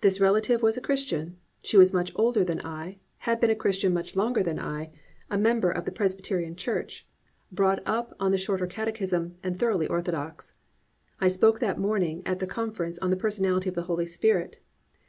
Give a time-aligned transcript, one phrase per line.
[0.00, 3.92] This relative was a Christian, she was much older than I, had been a Christian
[3.94, 4.90] much longer than I,
[5.30, 7.06] a member of the Presbyterian Church,
[7.52, 10.54] brought up on the Shorter Catechism, and thoroughly orthodox.
[11.20, 14.58] I spoke that morning at the Conference on the Personality of the Holy Spirit.